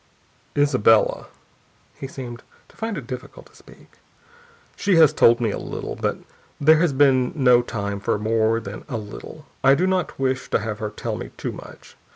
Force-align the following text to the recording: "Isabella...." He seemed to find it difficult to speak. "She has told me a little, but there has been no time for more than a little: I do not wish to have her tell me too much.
"Isabella...." 0.57 1.27
He 1.93 2.07
seemed 2.07 2.41
to 2.69 2.75
find 2.75 2.97
it 2.97 3.05
difficult 3.05 3.45
to 3.45 3.55
speak. 3.55 3.99
"She 4.75 4.95
has 4.95 5.13
told 5.13 5.39
me 5.39 5.51
a 5.51 5.59
little, 5.59 5.95
but 5.95 6.17
there 6.59 6.79
has 6.79 6.91
been 6.91 7.31
no 7.35 7.61
time 7.61 7.99
for 7.99 8.17
more 8.17 8.59
than 8.59 8.83
a 8.89 8.97
little: 8.97 9.45
I 9.63 9.75
do 9.75 9.85
not 9.85 10.17
wish 10.17 10.49
to 10.49 10.59
have 10.59 10.79
her 10.79 10.89
tell 10.89 11.17
me 11.17 11.29
too 11.37 11.51
much. 11.51 11.97